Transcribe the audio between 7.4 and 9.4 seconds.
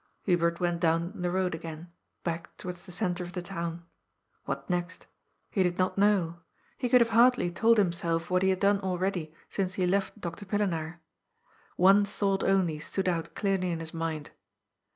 told himself what he had done already